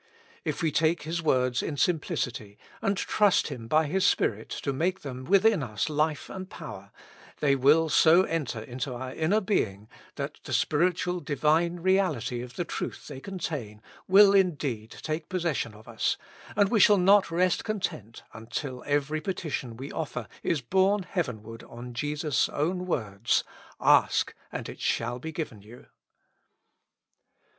[0.43, 5.01] If we take His words in simplicity, and trust Him by His Spirit to make
[5.01, 6.91] them within us life and power,
[7.39, 12.65] they will so enter into our inner being, that the spiritual Divine reality of the
[12.65, 16.17] truth they con tain will indeed take possession of us,
[16.55, 21.93] and we shall not rest content until every petition we offer is borne heavenward on
[21.93, 23.43] Jesus' own words:
[23.79, 25.85] "Ask, and it shall be given you."